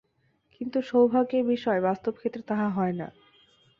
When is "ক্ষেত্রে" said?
2.13-2.43